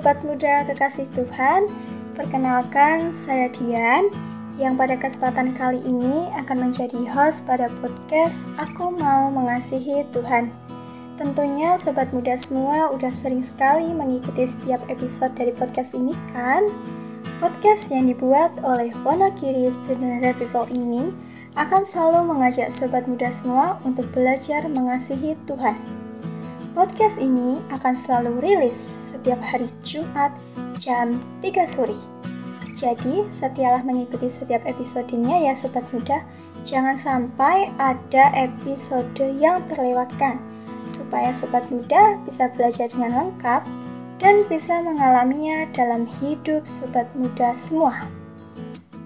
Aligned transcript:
Sobat 0.00 0.24
muda 0.24 0.64
kekasih 0.64 1.12
Tuhan, 1.12 1.68
perkenalkan 2.16 3.12
saya 3.12 3.52
Dian 3.52 4.08
yang 4.56 4.80
pada 4.80 4.96
kesempatan 4.96 5.52
kali 5.52 5.76
ini 5.84 6.24
akan 6.40 6.56
menjadi 6.72 6.96
host 7.12 7.44
pada 7.44 7.68
podcast 7.84 8.48
Aku 8.56 8.96
Mau 8.96 9.28
Mengasihi 9.28 10.08
Tuhan. 10.08 10.48
Tentunya 11.20 11.76
sobat 11.76 12.16
muda 12.16 12.32
semua 12.40 12.88
udah 12.96 13.12
sering 13.12 13.44
sekali 13.44 13.92
mengikuti 13.92 14.48
setiap 14.48 14.80
episode 14.88 15.36
dari 15.36 15.52
podcast 15.52 15.92
ini 15.92 16.16
kan? 16.32 16.64
Podcast 17.36 17.92
yang 17.92 18.08
dibuat 18.08 18.56
oleh 18.64 18.96
Wonogiri 19.04 19.68
Student 19.68 20.24
Revival 20.24 20.64
ini 20.80 21.12
akan 21.60 21.84
selalu 21.84 22.24
mengajak 22.24 22.72
sobat 22.72 23.04
muda 23.04 23.28
semua 23.28 23.76
untuk 23.84 24.08
belajar 24.16 24.64
mengasihi 24.64 25.36
Tuhan. 25.44 25.76
Podcast 26.70 27.18
ini 27.18 27.58
akan 27.74 27.98
selalu 27.98 28.38
rilis 28.38 28.78
setiap 28.78 29.42
hari 29.42 29.66
Jumat 29.82 30.30
jam 30.78 31.18
3 31.42 31.66
sore. 31.66 31.98
Jadi, 32.78 33.26
setialah 33.26 33.82
mengikuti 33.82 34.30
setiap 34.30 34.62
episodenya 34.62 35.50
ya 35.50 35.52
sobat 35.58 35.82
muda. 35.90 36.22
Jangan 36.62 36.94
sampai 36.94 37.74
ada 37.74 38.30
episode 38.38 39.18
yang 39.18 39.66
terlewatkan, 39.66 40.38
supaya 40.86 41.34
sobat 41.34 41.66
muda 41.74 42.22
bisa 42.22 42.46
belajar 42.54 42.86
dengan 42.86 43.18
lengkap 43.18 43.66
dan 44.22 44.46
bisa 44.46 44.78
mengalaminya 44.78 45.66
dalam 45.74 46.06
hidup 46.22 46.70
sobat 46.70 47.10
muda 47.18 47.58
semua. 47.58 48.06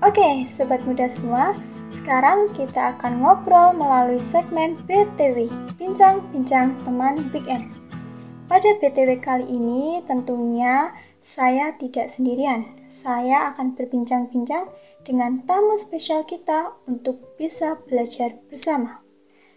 Oke, 0.05 0.45
sobat 0.45 0.85
muda 0.85 1.09
semua, 1.09 1.57
sekarang 2.05 2.53
kita 2.53 2.93
akan 2.93 3.25
ngobrol 3.25 3.73
melalui 3.81 4.21
segmen 4.21 4.77
BTW, 4.85 5.49
Bincang-Bincang 5.81 6.85
Teman 6.85 7.33
Weekend. 7.33 7.65
Pada 8.45 8.77
BTW 8.77 9.25
kali 9.25 9.49
ini 9.49 10.05
tentunya 10.05 10.93
saya 11.17 11.73
tidak 11.81 12.13
sendirian. 12.13 12.77
Saya 12.93 13.49
akan 13.49 13.73
berbincang-bincang 13.73 14.69
dengan 15.01 15.49
tamu 15.49 15.81
spesial 15.81 16.29
kita 16.29 16.77
untuk 16.85 17.41
bisa 17.41 17.81
belajar 17.89 18.37
bersama. 18.53 19.01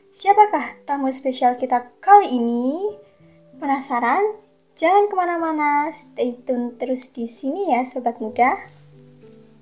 Siapakah 0.08 0.88
tamu 0.88 1.12
spesial 1.12 1.60
kita 1.60 2.00
kali 2.00 2.32
ini? 2.32 2.96
Penasaran? 3.60 4.24
Jangan 4.80 5.12
ke 5.12 5.16
mana-mana, 5.20 5.92
stay 5.92 6.40
tune 6.48 6.80
terus 6.80 7.12
di 7.12 7.28
sini 7.28 7.76
ya 7.76 7.84
Sobat 7.84 8.24
Muda. 8.24 8.77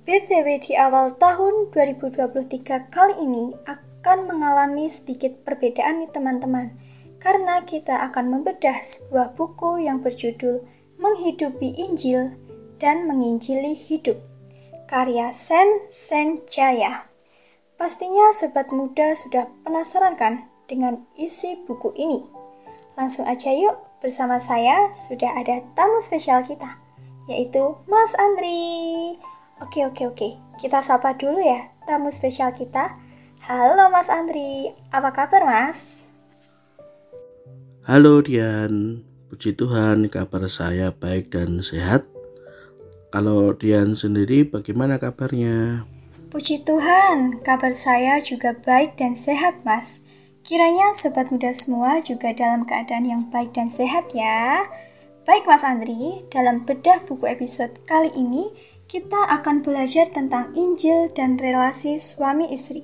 BTW 0.05 0.61
di 0.61 0.77
awal 0.77 1.17
tahun 1.17 1.73
2023 1.73 2.93
kali 2.93 3.25
ini 3.25 3.57
akan 3.65 4.29
mengalami 4.29 4.85
sedikit 4.85 5.41
perbedaan 5.41 6.05
nih 6.05 6.13
teman-teman 6.13 6.77
karena 7.17 7.65
kita 7.65 8.05
akan 8.05 8.37
membedah 8.37 8.77
sebuah 8.85 9.33
buku 9.33 9.81
yang 9.81 10.05
berjudul 10.05 10.61
Menghidupi 11.01 11.73
Injil 11.89 12.37
dan 12.77 13.09
Menginjili 13.09 13.73
Hidup 13.73 14.21
karya 14.85 15.33
Sen 15.33 15.89
Senjaya. 15.89 17.09
Pastinya 17.73 18.29
sobat 18.29 18.69
muda 18.69 19.17
sudah 19.17 19.49
penasaran 19.65 20.21
kan 20.21 20.45
dengan 20.69 21.01
isi 21.17 21.65
buku 21.65 21.97
ini? 21.97 22.21
Langsung 22.93 23.25
aja 23.25 23.49
yuk 23.57 23.81
bersama 24.05 24.37
saya 24.37 24.93
sudah 24.93 25.33
ada 25.33 25.65
tamu 25.73 25.97
spesial 25.97 26.45
kita 26.45 26.77
yaitu 27.25 27.73
Mas 27.89 28.13
Andri. 28.21 29.17
Oke, 29.63 29.87
oke, 29.87 30.03
oke. 30.11 30.29
Kita 30.59 30.83
sapa 30.83 31.15
dulu 31.15 31.39
ya 31.39 31.71
tamu 31.87 32.11
spesial 32.11 32.51
kita. 32.51 32.91
Halo 33.47 33.87
Mas 33.87 34.11
Andri, 34.11 34.67
apa 34.91 35.15
kabar 35.15 35.47
Mas? 35.47 36.11
Halo 37.87 38.19
Dian, 38.19 39.05
puji 39.31 39.55
Tuhan 39.55 40.11
kabar 40.11 40.51
saya 40.51 40.91
baik 40.91 41.31
dan 41.31 41.63
sehat. 41.63 42.03
Kalau 43.15 43.55
Dian 43.55 43.95
sendiri 43.95 44.43
bagaimana 44.43 44.99
kabarnya? 44.99 45.87
Puji 46.35 46.67
Tuhan, 46.67 47.39
kabar 47.39 47.71
saya 47.71 48.19
juga 48.19 48.51
baik 48.59 48.99
dan 48.99 49.15
sehat 49.15 49.63
Mas. 49.63 50.11
Kiranya 50.43 50.91
sobat 50.91 51.31
muda 51.31 51.55
semua 51.55 52.03
juga 52.03 52.35
dalam 52.35 52.67
keadaan 52.67 53.07
yang 53.07 53.31
baik 53.31 53.55
dan 53.55 53.71
sehat 53.71 54.11
ya. 54.11 54.59
Baik 55.23 55.47
Mas 55.47 55.63
Andri, 55.63 56.27
dalam 56.27 56.67
bedah 56.67 56.99
buku 57.07 57.23
episode 57.31 57.71
kali 57.87 58.11
ini 58.19 58.51
kita 58.95 59.27
akan 59.27 59.59
belajar 59.59 60.07
tentang 60.07 60.55
Injil 60.55 61.11
dan 61.11 61.35
relasi 61.35 61.99
suami 61.99 62.47
istri. 62.47 62.79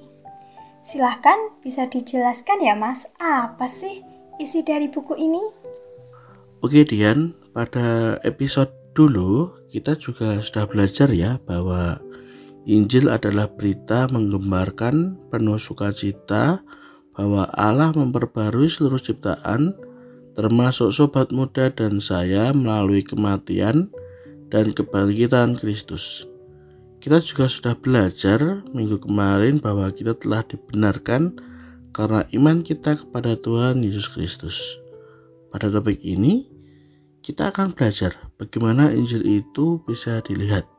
Silahkan 0.84 1.56
bisa 1.64 1.88
dijelaskan 1.88 2.60
ya 2.60 2.76
mas, 2.76 3.16
apa 3.16 3.72
sih 3.72 4.04
isi 4.36 4.68
dari 4.68 4.92
buku 4.92 5.16
ini? 5.16 5.40
Oke 6.60 6.84
Dian, 6.84 7.32
pada 7.56 8.20
episode 8.28 8.76
dulu 8.92 9.56
kita 9.72 9.96
juga 9.96 10.44
sudah 10.44 10.68
belajar 10.68 11.08
ya 11.16 11.40
bahwa 11.48 12.04
Injil 12.68 13.08
adalah 13.08 13.48
berita 13.48 14.12
menggembarkan 14.12 15.16
penuh 15.32 15.64
sukacita 15.64 16.60
bahwa 17.16 17.48
Allah 17.56 17.96
memperbarui 17.96 18.68
seluruh 18.68 19.00
ciptaan 19.00 19.80
termasuk 20.36 20.92
sobat 20.92 21.32
muda 21.32 21.72
dan 21.72 22.04
saya 22.04 22.52
melalui 22.52 23.00
kematian 23.00 23.96
dan 24.52 24.76
kebangkitan 24.76 25.56
Kristus. 25.56 26.28
Kita 27.02 27.18
juga 27.18 27.50
sudah 27.50 27.74
belajar 27.74 28.62
minggu 28.76 29.02
kemarin 29.02 29.58
bahwa 29.58 29.90
kita 29.90 30.14
telah 30.14 30.46
dibenarkan 30.46 31.40
karena 31.96 32.28
iman 32.38 32.62
kita 32.62 33.00
kepada 33.00 33.34
Tuhan 33.40 33.82
Yesus 33.82 34.12
Kristus. 34.12 34.78
Pada 35.50 35.74
topik 35.74 35.98
ini, 36.06 36.46
kita 37.26 37.50
akan 37.50 37.74
belajar 37.74 38.14
bagaimana 38.38 38.94
Injil 38.94 39.26
itu 39.26 39.82
bisa 39.82 40.22
dilihat 40.22 40.70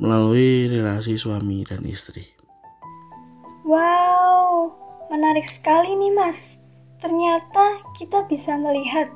melalui 0.00 0.70
relasi 0.72 1.18
suami 1.18 1.66
dan 1.68 1.84
istri. 1.84 2.24
Wow, 3.68 4.72
menarik 5.12 5.44
sekali 5.44 5.92
nih 5.98 6.12
Mas. 6.16 6.64
Ternyata 6.98 7.94
kita 7.94 8.26
bisa 8.26 8.58
melihat 8.58 9.12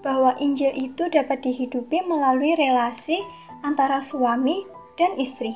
bahwa 0.00 0.38
Injil 0.38 0.72
itu 0.74 1.10
dapat 1.10 1.42
dihidupi 1.42 2.06
melalui 2.06 2.54
relasi 2.54 3.18
antara 3.66 3.98
suami 3.98 4.62
dan 4.94 5.18
istri. 5.18 5.54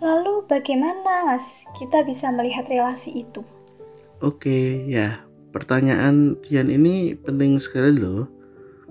Lalu 0.00 0.44
bagaimana 0.44 1.24
Mas 1.24 1.64
kita 1.80 2.04
bisa 2.04 2.28
melihat 2.32 2.68
relasi 2.68 3.24
itu? 3.24 3.40
Oke, 4.20 4.84
ya. 4.84 5.24
Pertanyaan 5.56 6.36
Dian 6.44 6.68
ini 6.68 7.16
penting 7.16 7.56
sekali 7.56 7.96
loh. 7.96 8.28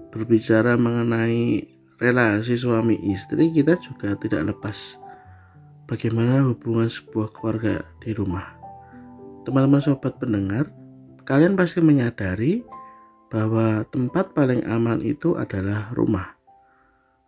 Berbicara 0.10 0.80
mengenai 0.82 1.70
relasi 2.02 2.58
suami 2.58 2.98
istri, 3.14 3.54
kita 3.54 3.78
juga 3.78 4.18
tidak 4.18 4.56
lepas 4.56 4.98
bagaimana 5.86 6.42
hubungan 6.50 6.90
sebuah 6.90 7.30
keluarga 7.36 7.86
di 8.02 8.12
rumah. 8.18 8.58
Teman-teman 9.46 9.82
sobat 9.84 10.18
pendengar, 10.18 10.74
kalian 11.28 11.54
pasti 11.54 11.86
menyadari 11.86 12.66
bahwa 13.30 13.84
tempat 13.90 14.32
paling 14.38 14.64
aman 14.66 15.02
itu 15.02 15.36
adalah 15.36 15.92
rumah. 15.94 16.38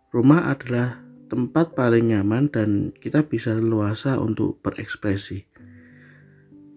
Rumah 0.08 0.40
adalah 0.48 1.04
tempat 1.28 1.76
paling 1.76 2.10
nyaman 2.16 2.48
dan 2.48 2.90
kita 2.96 3.28
bisa 3.28 3.52
leluasa 3.52 4.16
untuk 4.16 4.58
berekspresi. 4.64 5.44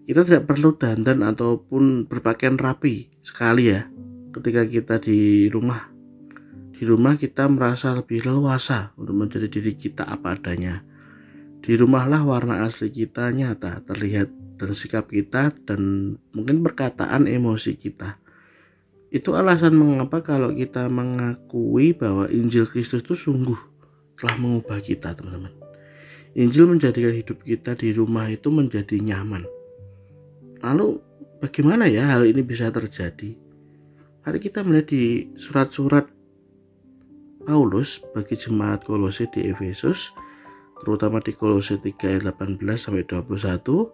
Kita 0.02 0.26
tidak 0.26 0.50
perlu 0.50 0.76
dandan 0.76 1.24
ataupun 1.24 2.10
berpakaian 2.10 2.60
rapi 2.60 3.08
sekali 3.24 3.72
ya 3.72 3.88
ketika 4.36 4.62
kita 4.68 4.94
di 5.00 5.48
rumah. 5.48 5.88
Di 6.74 6.82
rumah 6.84 7.14
kita 7.14 7.46
merasa 7.46 7.94
lebih 7.94 8.26
leluasa 8.26 8.90
untuk 8.98 9.14
menjadi 9.14 9.46
diri 9.46 9.78
kita 9.78 10.02
apa 10.02 10.34
adanya. 10.34 10.82
Di 11.62 11.78
rumahlah 11.78 12.26
warna 12.26 12.66
asli 12.66 12.90
kita 12.90 13.30
nyata 13.30 13.86
terlihat 13.86 14.58
dan 14.58 14.70
sikap 14.74 15.06
kita 15.06 15.54
dan 15.62 16.14
mungkin 16.34 16.66
perkataan 16.66 17.30
emosi 17.30 17.78
kita. 17.78 18.21
Itu 19.12 19.36
alasan 19.36 19.76
mengapa 19.76 20.24
kalau 20.24 20.56
kita 20.56 20.88
mengakui 20.88 21.92
bahwa 21.92 22.32
Injil 22.32 22.64
Kristus 22.64 23.04
itu 23.04 23.12
sungguh 23.12 23.60
telah 24.16 24.40
mengubah 24.40 24.80
kita, 24.80 25.12
teman-teman. 25.12 25.52
Injil 26.32 26.64
menjadikan 26.64 27.12
hidup 27.12 27.44
kita 27.44 27.76
di 27.76 27.92
rumah 27.92 28.24
itu 28.32 28.48
menjadi 28.48 28.96
nyaman. 29.04 29.44
Lalu 30.64 30.96
bagaimana 31.44 31.92
ya 31.92 32.08
hal 32.08 32.24
ini 32.24 32.40
bisa 32.40 32.72
terjadi? 32.72 33.36
Mari 34.24 34.38
kita 34.40 34.64
melihat 34.64 34.88
di 34.88 35.28
surat-surat 35.36 36.08
Paulus 37.44 38.00
bagi 38.16 38.38
jemaat 38.38 38.86
Kolose 38.86 39.28
di 39.28 39.50
Efesus, 39.50 40.14
terutama 40.80 41.20
di 41.20 41.36
Kolose 41.36 41.76
3 41.76 42.16
ayat 42.16 42.32
18 42.32 42.64
sampai 42.80 43.04
21, 43.04 43.92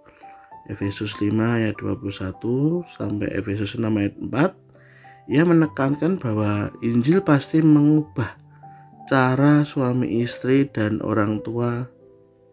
Efesus 0.68 1.16
5 1.16 1.32
ayat 1.32 1.74
21 1.80 2.84
sampai 2.86 3.28
Efesus 3.34 3.74
6 3.74 3.88
ayat 3.88 4.14
4, 4.20 4.67
ia 5.28 5.44
menekankan 5.44 6.16
bahwa 6.16 6.72
Injil 6.80 7.20
pasti 7.20 7.60
mengubah 7.60 8.34
cara 9.08 9.64
suami 9.68 10.24
istri 10.24 10.64
dan 10.68 11.04
orang 11.04 11.44
tua 11.44 11.84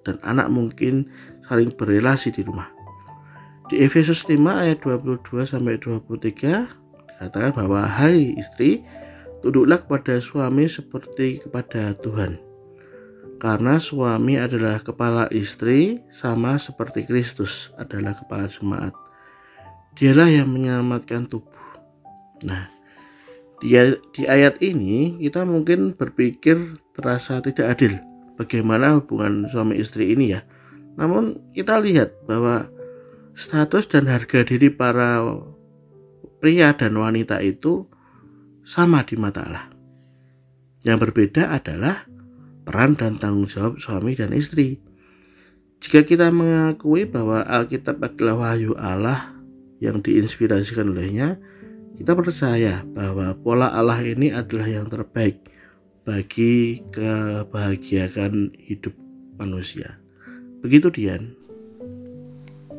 dan 0.04 0.19
anak 0.27 0.51
mungkin 0.51 1.07
saling 1.48 1.72
berrelasi 1.72 2.36
di 2.36 2.44
rumah. 2.44 2.72
Di 3.72 3.81
Efesus 3.81 4.27
5 4.30 4.38
ayat 4.45 4.83
22 4.83 5.48
sampai 5.48 5.81
23 5.81 6.69
dikatakan 7.16 7.51
bahwa 7.56 7.81
hai 7.88 8.36
istri 8.38 8.86
tunduklah 9.42 9.81
kepada 9.81 10.21
suami 10.21 10.69
seperti 10.69 11.42
kepada 11.42 11.95
Tuhan. 11.98 12.38
Karena 13.36 13.81
suami 13.81 14.39
adalah 14.39 14.80
kepala 14.80 15.28
istri 15.31 16.00
sama 16.07 16.56
seperti 16.56 17.04
Kristus 17.04 17.71
adalah 17.75 18.16
kepala 18.16 18.48
jemaat. 18.48 18.95
Dialah 19.95 20.30
yang 20.31 20.51
menyelamatkan 20.51 21.28
tubuh. 21.28 21.56
Nah, 22.44 22.68
di, 23.64 23.80
di 24.12 24.24
ayat 24.28 24.60
ini 24.60 25.24
kita 25.24 25.48
mungkin 25.48 25.96
berpikir 25.96 26.76
terasa 26.92 27.40
tidak 27.40 27.80
adil 27.80 27.96
bagaimana 28.36 29.00
hubungan 29.00 29.48
suami 29.48 29.80
istri 29.80 30.12
ini 30.12 30.36
ya. 30.36 30.44
Namun 31.00 31.56
kita 31.56 31.80
lihat 31.80 32.28
bahwa 32.28 32.68
status 33.36 33.88
dan 33.88 34.08
harga 34.08 34.44
diri 34.44 34.72
para 34.72 35.24
pria 36.40 36.76
dan 36.76 36.96
wanita 37.00 37.40
itu 37.44 37.88
sama 38.64 39.04
di 39.04 39.16
mata 39.20 39.44
Allah. 39.44 39.66
Yang 40.86 41.10
berbeda 41.10 41.52
adalah 41.52 42.06
peran 42.66 42.94
dan 42.98 43.18
tanggung 43.18 43.50
jawab 43.50 43.78
suami 43.81 44.14
dan 44.18 44.31
istri. 44.31 44.80
Jika 45.84 46.08
kita 46.08 46.31
mengakui 46.31 47.06
bahwa 47.06 47.46
Alkitab 47.46 48.02
adalah 48.02 48.54
wahyu 48.54 48.74
Allah 48.80 49.36
yang 49.84 50.02
diinspirasikan 50.02 50.90
olehnya, 50.90 51.38
kita 51.95 52.12
percaya 52.12 52.83
bahwa 52.83 53.36
pola 53.39 53.71
Allah 53.71 54.03
ini 54.03 54.31
adalah 54.31 54.68
yang 54.68 54.88
terbaik 54.92 55.39
bagi 56.06 56.83
kebahagiaan 56.92 58.53
hidup 58.56 58.94
manusia. 59.39 59.97
Begitu 60.62 60.92
Dian. 60.92 61.33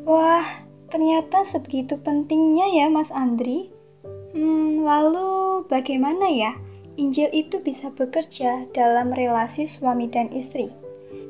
Wah, 0.07 0.45
ternyata 0.87 1.43
sebegitu 1.43 1.99
pentingnya 1.99 2.71
ya 2.71 2.87
Mas 2.87 3.11
Andri. 3.11 3.73
Hmm, 4.31 4.85
lalu 4.85 5.65
bagaimana 5.67 6.31
ya 6.31 6.55
Injil 6.97 7.29
itu 7.33 7.61
bisa 7.61 7.93
bekerja 7.93 8.69
dalam 8.71 9.11
relasi 9.11 9.67
suami 9.67 10.07
dan 10.07 10.31
istri? 10.31 10.71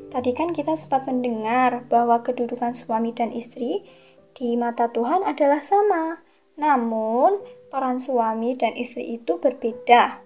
Tadi 0.08 0.32
kan 0.32 0.56
kita 0.56 0.72
sempat 0.78 1.04
mendengar 1.04 1.84
bahwa 1.92 2.24
kedudukan 2.24 2.72
suami 2.72 3.12
dan 3.12 3.34
istri 3.36 3.84
di 4.32 4.56
mata 4.56 4.88
Tuhan 4.88 5.26
adalah 5.28 5.60
sama. 5.60 6.22
Namun, 6.56 7.38
peran 7.68 8.00
suami 8.00 8.56
dan 8.56 8.74
istri 8.74 9.20
itu 9.20 9.36
berbeda. 9.36 10.24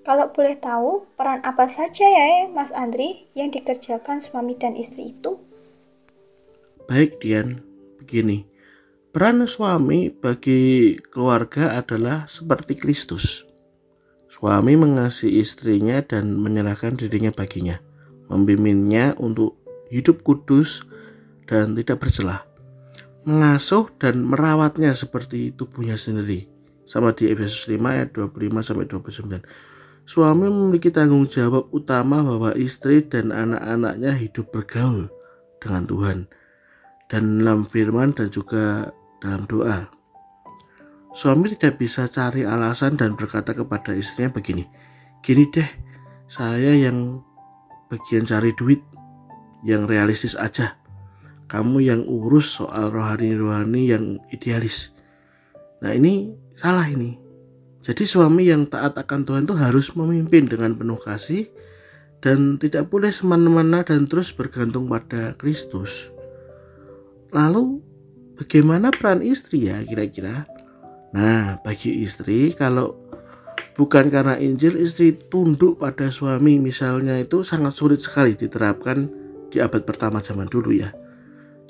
Kalau 0.00 0.32
boleh 0.34 0.58
tahu, 0.58 1.06
peran 1.14 1.44
apa 1.46 1.70
saja 1.70 2.08
ya 2.08 2.48
Mas 2.50 2.74
Andri 2.74 3.30
yang 3.36 3.54
dikerjakan 3.54 4.18
suami 4.24 4.58
dan 4.58 4.74
istri 4.74 5.14
itu? 5.14 5.38
Baik 6.90 7.22
Dian, 7.22 7.62
begini. 8.02 8.48
Peran 9.10 9.42
suami 9.46 10.10
bagi 10.10 10.94
keluarga 10.98 11.78
adalah 11.78 12.30
seperti 12.30 12.78
Kristus. 12.78 13.46
Suami 14.30 14.78
mengasihi 14.78 15.42
istrinya 15.42 15.98
dan 16.02 16.38
menyerahkan 16.38 16.94
dirinya 16.94 17.34
baginya, 17.34 17.82
membimbingnya 18.30 19.18
untuk 19.18 19.58
hidup 19.90 20.22
kudus 20.22 20.86
dan 21.50 21.74
tidak 21.74 21.98
bercelah, 21.98 22.46
mengasuh 23.26 23.90
dan 23.98 24.22
merawatnya 24.22 24.94
seperti 24.94 25.50
tubuhnya 25.50 25.98
sendiri. 25.98 26.59
Sama 26.90 27.14
di 27.14 27.30
Efesus 27.30 27.70
5 27.70 27.78
ayat 27.86 28.10
25 28.10 28.66
sampai 28.66 28.90
29. 28.90 29.46
Suami 30.10 30.50
memiliki 30.50 30.90
tanggung 30.90 31.30
jawab 31.30 31.70
utama 31.70 32.26
bahwa 32.26 32.50
istri 32.58 33.06
dan 33.06 33.30
anak-anaknya 33.30 34.10
hidup 34.18 34.50
bergaul 34.50 35.06
dengan 35.62 35.86
Tuhan 35.86 36.18
dan 37.06 37.22
dalam 37.38 37.62
firman 37.62 38.10
dan 38.10 38.34
juga 38.34 38.90
dalam 39.22 39.46
doa. 39.46 39.86
Suami 41.14 41.54
tidak 41.54 41.78
bisa 41.78 42.10
cari 42.10 42.42
alasan 42.42 42.98
dan 42.98 43.14
berkata 43.14 43.54
kepada 43.54 43.94
istrinya 43.94 44.34
begini, 44.34 44.66
gini 45.22 45.46
deh, 45.46 45.70
saya 46.26 46.74
yang 46.74 47.22
bagian 47.86 48.26
cari 48.26 48.50
duit, 48.58 48.82
yang 49.62 49.86
realistis 49.86 50.34
aja. 50.34 50.74
Kamu 51.46 51.82
yang 51.82 52.02
urus 52.06 52.58
soal 52.58 52.90
rohani-rohani 52.94 53.82
yang 53.90 54.04
idealis. 54.34 54.90
Nah 55.82 55.94
ini 55.94 56.30
salah 56.60 56.84
ini. 56.84 57.16
Jadi 57.80 58.04
suami 58.04 58.52
yang 58.52 58.68
taat 58.68 59.00
akan 59.00 59.24
Tuhan 59.24 59.48
itu 59.48 59.56
harus 59.56 59.96
memimpin 59.96 60.44
dengan 60.44 60.76
penuh 60.76 61.00
kasih 61.00 61.48
dan 62.20 62.60
tidak 62.60 62.92
boleh 62.92 63.08
semena-mena 63.08 63.80
dan 63.80 64.04
terus 64.04 64.36
bergantung 64.36 64.84
pada 64.84 65.32
Kristus. 65.40 66.12
Lalu 67.32 67.80
bagaimana 68.36 68.92
peran 68.92 69.24
istri 69.24 69.72
ya 69.72 69.80
kira-kira? 69.80 70.44
Nah, 71.16 71.56
bagi 71.64 72.04
istri 72.04 72.52
kalau 72.52 72.92
bukan 73.80 74.12
karena 74.12 74.36
Injil 74.36 74.76
istri 74.76 75.16
tunduk 75.16 75.80
pada 75.80 76.12
suami 76.12 76.60
misalnya 76.60 77.16
itu 77.16 77.40
sangat 77.40 77.72
sulit 77.72 78.04
sekali 78.04 78.36
diterapkan 78.36 79.08
di 79.48 79.64
abad 79.64 79.88
pertama 79.88 80.20
zaman 80.20 80.52
dulu 80.52 80.76
ya. 80.76 80.92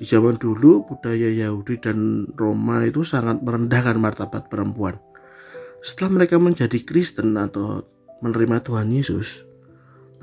Di 0.01 0.09
zaman 0.09 0.41
dulu 0.41 0.89
budaya 0.89 1.29
Yahudi 1.29 1.77
dan 1.77 2.25
Roma 2.33 2.89
itu 2.89 3.05
sangat 3.05 3.45
merendahkan 3.45 4.01
martabat 4.01 4.49
perempuan. 4.49 4.97
Setelah 5.85 6.25
mereka 6.25 6.41
menjadi 6.41 6.81
Kristen 6.81 7.37
atau 7.37 7.85
menerima 8.25 8.65
Tuhan 8.65 8.89
Yesus, 8.89 9.45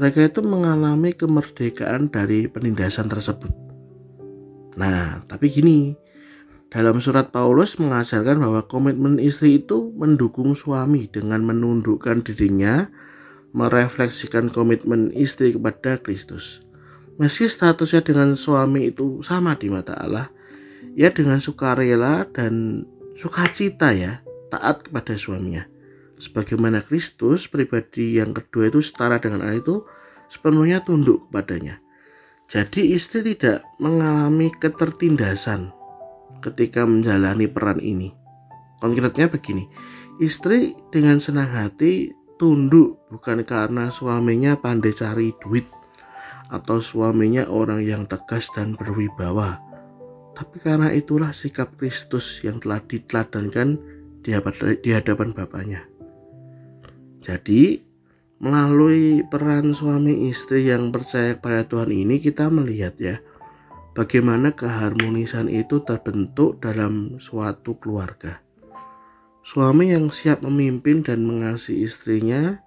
mereka 0.02 0.26
itu 0.26 0.42
mengalami 0.42 1.14
kemerdekaan 1.14 2.10
dari 2.10 2.50
penindasan 2.50 3.06
tersebut. 3.06 3.54
Nah, 4.82 5.22
tapi 5.30 5.46
gini, 5.54 5.94
dalam 6.74 6.98
surat 6.98 7.30
Paulus 7.30 7.78
mengajarkan 7.78 8.38
bahwa 8.42 8.66
komitmen 8.66 9.22
istri 9.22 9.62
itu 9.62 9.94
mendukung 9.94 10.58
suami 10.58 11.06
dengan 11.06 11.46
menundukkan 11.46 12.26
dirinya, 12.26 12.90
merefleksikan 13.54 14.50
komitmen 14.50 15.14
istri 15.14 15.54
kepada 15.54 16.02
Kristus. 16.02 16.66
Meski 17.18 17.50
statusnya 17.50 18.06
dengan 18.06 18.38
suami 18.38 18.94
itu 18.94 19.26
sama 19.26 19.58
di 19.58 19.74
mata 19.74 19.98
Allah, 19.98 20.30
ia 20.94 21.10
dengan 21.10 21.42
sukarela 21.42 22.30
dan 22.30 22.86
sukacita 23.18 23.90
ya, 23.90 24.22
taat 24.54 24.86
kepada 24.86 25.18
suaminya. 25.18 25.66
Sebagaimana 26.22 26.86
Kristus, 26.86 27.50
pribadi 27.50 28.22
yang 28.22 28.38
kedua 28.38 28.70
itu 28.70 28.86
setara 28.86 29.18
dengan 29.18 29.46
Allah 29.46 29.62
itu 29.62 29.86
sepenuhnya 30.30 30.86
tunduk 30.86 31.26
kepadanya. 31.30 31.82
Jadi 32.46 32.94
istri 32.94 33.34
tidak 33.34 33.66
mengalami 33.82 34.54
ketertindasan 34.54 35.74
ketika 36.46 36.86
menjalani 36.86 37.50
peran 37.50 37.82
ini. 37.82 38.14
Konkretnya 38.78 39.26
begini, 39.26 39.66
istri 40.22 40.78
dengan 40.94 41.18
senang 41.18 41.50
hati 41.50 42.14
tunduk 42.38 43.02
bukan 43.10 43.42
karena 43.42 43.90
suaminya 43.90 44.54
pandai 44.54 44.94
cari 44.94 45.34
duit 45.42 45.66
atau 46.48 46.80
suaminya 46.80 47.48
orang 47.48 47.84
yang 47.84 48.04
tegas 48.06 48.52
dan 48.56 48.74
berwibawa. 48.74 49.60
Tapi 50.38 50.58
karena 50.62 50.94
itulah 50.94 51.34
sikap 51.34 51.76
Kristus 51.76 52.46
yang 52.46 52.62
telah 52.62 52.84
diteladankan 52.84 53.80
di 54.22 54.92
hadapan 54.94 55.34
Bapaknya. 55.34 55.82
Jadi, 57.24 57.88
Melalui 58.38 59.26
peran 59.26 59.74
suami 59.74 60.30
istri 60.30 60.70
yang 60.70 60.94
percaya 60.94 61.34
kepada 61.34 61.66
Tuhan 61.66 61.90
ini 61.90 62.22
kita 62.22 62.54
melihat 62.54 62.94
ya 63.02 63.18
bagaimana 63.98 64.54
keharmonisan 64.54 65.50
itu 65.50 65.82
terbentuk 65.82 66.62
dalam 66.62 67.18
suatu 67.18 67.82
keluarga. 67.82 68.38
Suami 69.42 69.90
yang 69.90 70.14
siap 70.14 70.46
memimpin 70.46 71.02
dan 71.02 71.26
mengasihi 71.26 71.82
istrinya 71.82 72.62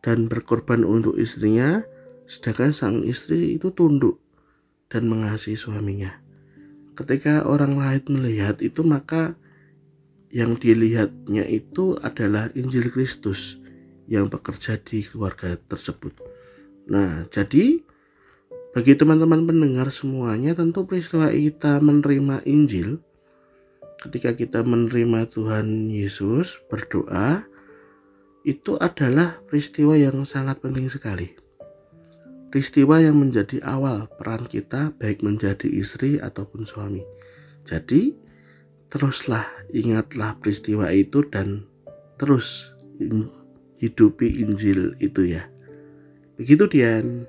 dan 0.00 0.32
berkorban 0.32 0.80
untuk 0.80 1.20
istrinya, 1.20 1.84
sedangkan 2.32 2.72
sang 2.72 3.04
istri 3.04 3.60
itu 3.60 3.68
tunduk 3.76 4.16
dan 4.88 5.04
mengasihi 5.04 5.52
suaminya. 5.52 6.08
Ketika 6.96 7.44
orang 7.44 7.76
lain 7.76 8.04
melihat 8.08 8.64
itu 8.64 8.80
maka 8.80 9.36
yang 10.32 10.56
dilihatnya 10.56 11.44
itu 11.44 11.92
adalah 12.00 12.48
Injil 12.56 12.88
Kristus 12.88 13.60
yang 14.08 14.32
bekerja 14.32 14.80
di 14.80 15.04
keluarga 15.04 15.60
tersebut. 15.60 16.16
Nah, 16.88 17.28
jadi 17.28 17.84
bagi 18.72 18.96
teman-teman 18.96 19.44
pendengar 19.44 19.92
semuanya, 19.92 20.56
tentu 20.56 20.88
peristiwa 20.88 21.28
kita 21.28 21.84
menerima 21.84 22.48
Injil 22.48 23.04
ketika 24.00 24.32
kita 24.32 24.64
menerima 24.64 25.28
Tuhan 25.28 25.92
Yesus 25.92 26.64
berdoa 26.72 27.44
itu 28.42 28.74
adalah 28.80 29.38
peristiwa 29.46 29.94
yang 30.00 30.24
sangat 30.24 30.64
penting 30.64 30.88
sekali. 30.88 31.41
Peristiwa 32.52 33.00
yang 33.00 33.16
menjadi 33.16 33.64
awal 33.64 34.12
peran 34.12 34.44
kita 34.44 34.92
baik 35.00 35.24
menjadi 35.24 35.72
istri 35.72 36.20
ataupun 36.20 36.68
suami. 36.68 37.00
Jadi, 37.64 38.12
teruslah 38.92 39.48
ingatlah 39.72 40.36
peristiwa 40.36 40.92
itu 40.92 41.24
dan 41.32 41.64
terus 42.20 42.76
hidupi 43.80 44.44
Injil 44.44 44.92
itu 45.00 45.32
ya. 45.32 45.48
Begitu 46.36 46.68
Dian. 46.68 47.24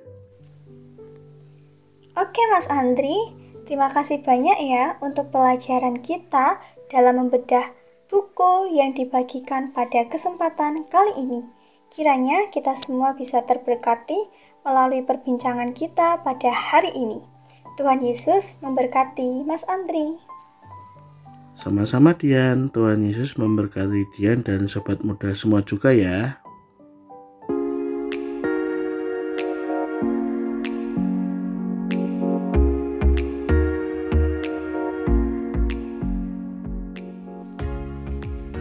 Oke 2.20 2.42
Mas 2.52 2.68
Andri, 2.68 3.16
terima 3.64 3.88
kasih 3.96 4.28
banyak 4.28 4.60
ya 4.60 5.00
untuk 5.00 5.32
pelajaran 5.32 6.04
kita 6.04 6.60
dalam 6.92 7.24
membedah 7.24 7.64
buku 8.12 8.76
yang 8.76 8.92
dibagikan 8.92 9.72
pada 9.72 10.04
kesempatan 10.12 10.84
kali 10.92 11.14
ini. 11.16 11.48
Kiranya 11.96 12.52
kita 12.52 12.76
semua 12.76 13.16
bisa 13.16 13.42
terberkati 13.48 14.43
melalui 14.64 15.04
perbincangan 15.04 15.76
kita 15.76 16.24
pada 16.24 16.52
hari 16.52 16.92
ini. 16.96 17.20
Tuhan 17.76 18.00
Yesus 18.00 18.64
memberkati 18.64 19.44
Mas 19.44 19.68
Andri. 19.68 20.18
Sama-sama 21.54 22.16
Dian, 22.18 22.72
Tuhan 22.72 23.04
Yesus 23.06 23.36
memberkati 23.40 24.10
Dian 24.16 24.42
dan 24.42 24.66
sobat 24.68 25.04
muda 25.04 25.32
semua 25.36 25.62
juga 25.64 25.92
ya. 25.94 26.44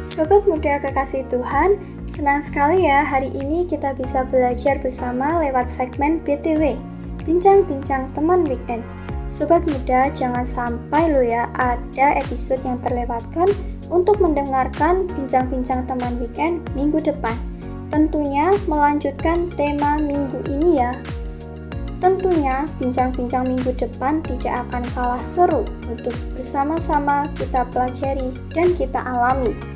Sobat 0.02 0.42
muda 0.50 0.82
kekasih 0.82 1.30
Tuhan, 1.30 1.78
senang 2.12 2.44
sekali 2.44 2.84
ya 2.84 3.08
hari 3.08 3.32
ini 3.32 3.64
kita 3.64 3.96
bisa 3.96 4.28
belajar 4.28 4.76
bersama 4.84 5.40
lewat 5.40 5.64
segmen 5.64 6.20
BTW, 6.20 6.76
Bincang-Bincang 7.24 8.12
Teman 8.12 8.44
Weekend. 8.44 8.84
Sobat 9.32 9.64
muda, 9.64 10.12
jangan 10.12 10.44
sampai 10.44 11.08
lo 11.08 11.24
ya 11.24 11.48
ada 11.56 12.20
episode 12.20 12.60
yang 12.68 12.76
terlewatkan 12.84 13.48
untuk 13.88 14.20
mendengarkan 14.20 15.08
bincang-bincang 15.08 15.88
teman 15.88 16.20
weekend 16.20 16.60
minggu 16.76 17.00
depan. 17.00 17.32
Tentunya 17.88 18.52
melanjutkan 18.68 19.48
tema 19.48 19.96
minggu 19.96 20.52
ini 20.52 20.84
ya. 20.84 20.92
Tentunya 21.96 22.68
bincang-bincang 22.76 23.48
minggu 23.48 23.72
depan 23.72 24.20
tidak 24.20 24.68
akan 24.68 24.84
kalah 24.92 25.24
seru 25.24 25.64
untuk 25.88 26.12
bersama-sama 26.36 27.24
kita 27.40 27.64
pelajari 27.72 28.36
dan 28.52 28.76
kita 28.76 29.00
alami. 29.00 29.71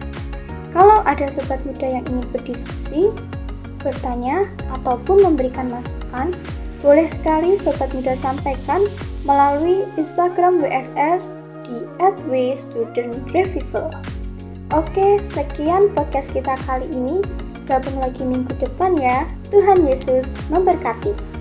Kalau 0.75 1.03
ada 1.07 1.31
sobat 1.31 1.63
muda 1.67 1.87
yang 2.01 2.05
ingin 2.11 2.27
berdiskusi, 2.35 3.11
bertanya, 3.83 4.47
ataupun 4.73 5.23
memberikan 5.23 5.71
masukan, 5.71 6.35
boleh 6.83 7.07
sekali 7.09 7.59
sobat 7.59 7.91
muda 7.95 8.15
sampaikan 8.15 8.85
melalui 9.27 9.87
Instagram 9.99 10.63
WSR 10.63 11.19
di 11.67 11.83
@wstudentrevival. 12.31 13.91
Oke, 14.75 15.23
sekian 15.23 15.95
podcast 15.95 16.35
kita 16.35 16.59
kali 16.67 16.87
ini. 16.91 17.23
Gabung 17.67 17.99
lagi 17.99 18.23
minggu 18.23 18.55
depan 18.59 18.95
ya. 18.99 19.27
Tuhan 19.51 19.87
Yesus 19.87 20.39
memberkati. 20.51 21.36